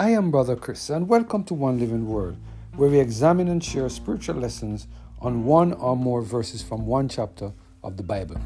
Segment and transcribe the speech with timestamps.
[0.00, 2.36] I am Brother Chris, and welcome to One Living Word,
[2.76, 4.86] where we examine and share spiritual lessons
[5.20, 7.52] on one or more verses from one chapter
[7.82, 8.36] of the Bible.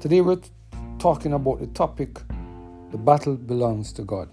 [0.00, 0.40] Today we're
[0.98, 2.22] talking about the topic
[2.92, 4.30] The Battle Belongs to God,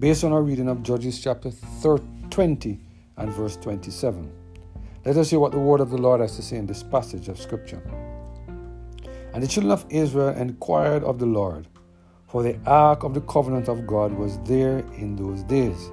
[0.00, 1.52] based on our reading of Judges chapter
[2.30, 2.80] 20
[3.16, 4.28] and verse 27.
[5.04, 7.28] Let us hear what the word of the Lord has to say in this passage
[7.28, 7.80] of Scripture.
[9.32, 11.68] And the children of Israel inquired of the Lord
[12.26, 15.90] for the ark of the covenant of God was there in those days.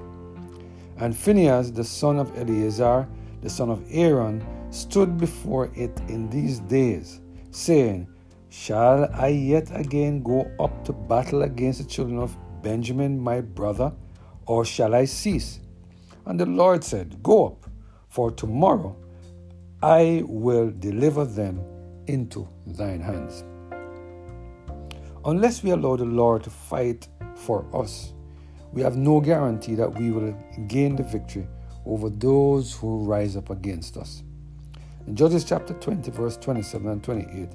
[0.98, 3.08] And Phinehas, the son of Eleazar,
[3.42, 7.20] the son of Aaron, stood before it in these days,
[7.50, 8.08] saying,
[8.48, 13.92] Shall I yet again go up to battle against the children of Benjamin, my brother,
[14.46, 15.60] or shall I cease?
[16.26, 17.66] And the Lord said, Go up,
[18.08, 18.96] for tomorrow
[19.82, 21.60] I will deliver them
[22.06, 23.44] into thine hands.
[25.26, 28.12] Unless we allow the Lord to fight for us,
[28.72, 30.36] we have no guarantee that we will
[30.68, 31.48] gain the victory
[31.86, 34.22] over those who rise up against us.
[35.06, 37.48] In Judges chapter 20, verse 27 and 28,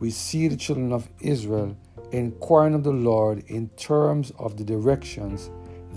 [0.00, 1.76] we see the children of Israel
[2.10, 5.52] inquiring of the Lord in terms of the directions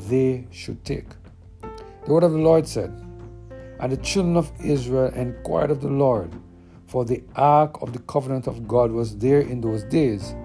[0.08, 1.10] they should take.
[2.06, 2.92] The word of the Lord said,
[3.80, 6.32] And the children of Israel inquired of the Lord,
[6.86, 10.36] for the ark of the covenant of God was there in those days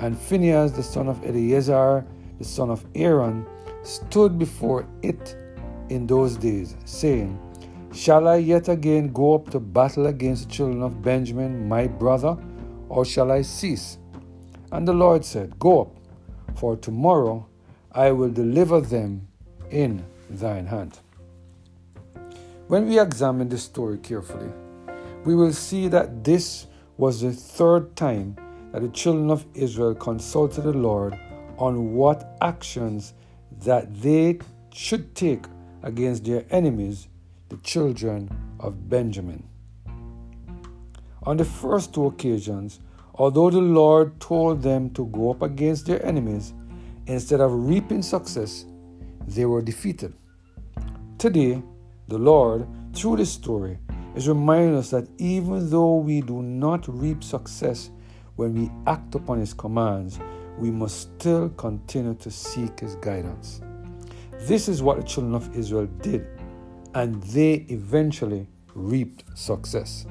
[0.00, 2.06] and Phinehas, the son of Eleazar,
[2.38, 3.46] the son of Aaron,
[3.82, 5.36] stood before it
[5.90, 7.38] in those days, saying,
[7.92, 12.38] Shall I yet again go up to battle against the children of Benjamin, my brother,
[12.88, 13.98] or shall I cease?
[14.72, 15.96] And the Lord said, Go up,
[16.56, 17.46] for tomorrow
[17.92, 19.28] I will deliver them
[19.70, 20.98] in thine hand.
[22.68, 24.50] When we examine this story carefully,
[25.24, 28.36] we will see that this was the third time
[28.72, 31.18] that the children of Israel consulted the Lord
[31.58, 33.14] on what actions
[33.64, 34.38] that they
[34.72, 35.44] should take
[35.82, 37.08] against their enemies,
[37.48, 39.46] the children of Benjamin.
[41.24, 42.80] On the first two occasions,
[43.14, 46.54] although the Lord told them to go up against their enemies,
[47.06, 48.64] instead of reaping success,
[49.26, 50.14] they were defeated.
[51.18, 51.62] Today,
[52.08, 53.78] the Lord, through this story,
[54.14, 57.90] is reminding us that even though we do not reap success
[58.40, 60.18] when we act upon His commands,
[60.56, 63.60] we must still continue to seek His guidance.
[64.38, 66.26] This is what the children of Israel did,
[66.94, 70.06] and they eventually reaped success.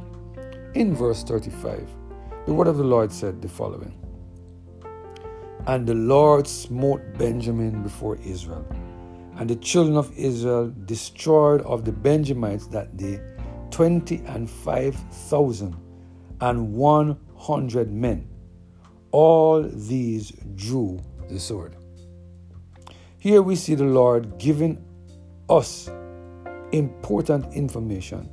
[0.75, 1.89] In verse 35,
[2.45, 3.95] the word of the Lord said the following
[5.65, 8.63] And the Lord smote Benjamin before Israel,
[9.37, 13.21] and the children of Israel destroyed of the Benjamites that day
[13.71, 14.93] twenty and five
[15.29, 15.75] thousand
[16.41, 18.27] and one hundred men.
[19.11, 21.75] All these drew the sword.
[23.17, 24.85] Here we see the Lord giving
[25.49, 25.89] us
[26.71, 28.29] important information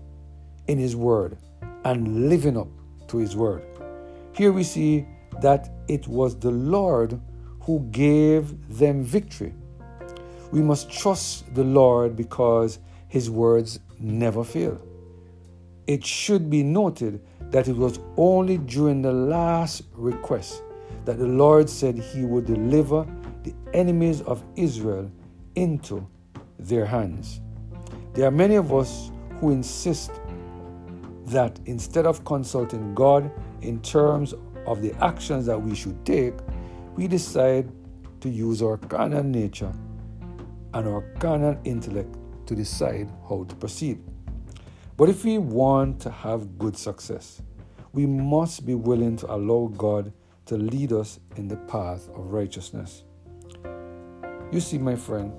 [0.66, 1.38] in His Word
[1.84, 2.68] and living up
[3.08, 3.64] to His Word.
[4.32, 5.06] Here we see
[5.40, 7.20] that it was the Lord
[7.60, 9.54] who gave them victory.
[10.52, 14.80] We must trust the Lord because His words never fail.
[15.86, 20.62] It should be noted that it was only during the last request
[21.04, 23.06] that the Lord said he would deliver
[23.44, 25.10] the enemies of Israel
[25.54, 26.06] into
[26.58, 27.40] their hands.
[28.14, 30.10] There are many of us who insist
[31.26, 33.30] that instead of consulting God
[33.60, 34.34] in terms
[34.66, 36.34] of the actions that we should take,
[36.96, 37.70] we decide
[38.20, 39.72] to use our carnal nature
[40.74, 44.02] and our carnal intellect to decide how to proceed.
[44.96, 47.42] But if we want to have good success,
[47.92, 50.10] we must be willing to allow God
[50.46, 53.04] to lead us in the path of righteousness.
[54.50, 55.34] You see, my friend,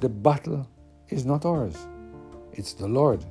[0.00, 0.68] the battle
[1.10, 1.76] is not ours,
[2.52, 3.24] it's the Lord.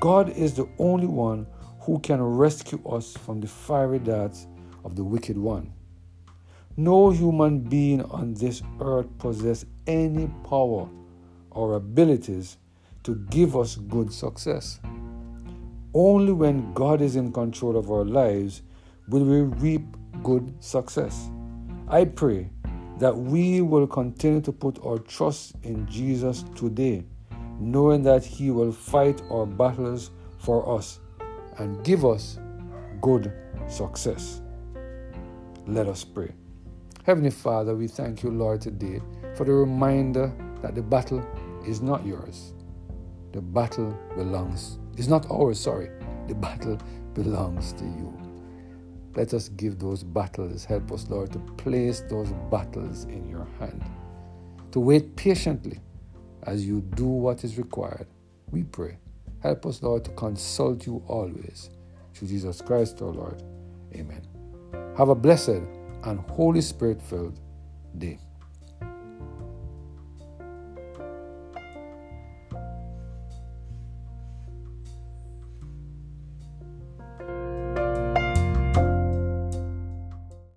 [0.00, 1.46] God is the only one
[1.80, 4.48] who can rescue us from the fiery darts
[4.84, 5.72] of the wicked one.
[6.76, 10.90] No human being on this earth possesses any power
[11.50, 12.58] or abilities
[13.06, 14.80] to give us good success.
[15.94, 18.62] Only when God is in control of our lives
[19.08, 19.82] will we reap
[20.24, 21.30] good success.
[21.86, 22.50] I pray
[22.98, 27.04] that we will continue to put our trust in Jesus today,
[27.60, 30.98] knowing that He will fight our battles for us
[31.58, 32.40] and give us
[33.00, 33.32] good
[33.68, 34.42] success.
[35.68, 36.32] Let us pray.
[37.04, 39.00] Heavenly Father, we thank you, Lord, today
[39.36, 41.24] for the reminder that the battle
[41.64, 42.52] is not yours.
[43.32, 45.90] The battle belongs, is not ours, sorry.
[46.28, 46.78] The battle
[47.14, 48.12] belongs to you.
[49.16, 50.64] Let us give those battles.
[50.64, 53.84] Help us, Lord, to place those battles in your hand.
[54.72, 55.80] to wait patiently
[56.44, 58.06] as you do what is required.
[58.50, 58.98] We pray.
[59.42, 61.70] Help us, Lord, to consult you always.
[62.14, 63.42] Through Jesus Christ, our Lord.
[63.94, 64.22] Amen.
[64.96, 65.62] Have a blessed
[66.04, 67.40] and Holy Spirit filled
[67.98, 68.18] day.